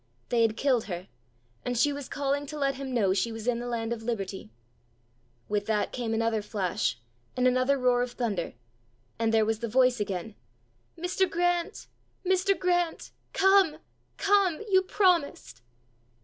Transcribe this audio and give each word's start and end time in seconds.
They 0.29 0.41
had 0.41 0.57
killed 0.57 0.85
her, 0.85 1.09
and 1.63 1.77
she 1.77 1.93
was 1.93 2.09
calling 2.09 2.47
to 2.47 2.57
let 2.57 2.73
him 2.73 2.91
know 2.91 3.13
she 3.13 3.31
was 3.31 3.45
in 3.47 3.59
the 3.59 3.67
land 3.67 3.93
of 3.93 4.01
liberty! 4.01 4.49
With 5.47 5.67
that 5.67 5.91
came 5.91 6.11
another 6.15 6.41
flash 6.41 6.97
and 7.37 7.47
another 7.47 7.77
roar 7.77 8.01
of 8.01 8.13
thunder 8.13 8.53
and 9.19 9.31
there 9.31 9.45
was 9.45 9.59
the 9.59 9.67
voice 9.67 9.99
again: 9.99 10.33
"Mr. 10.97 11.29
Grant! 11.29 11.85
Mr. 12.25 12.57
Grant! 12.57 13.11
come, 13.33 13.77
come! 14.17 14.59
You 14.71 14.81
promised!" 14.81 15.61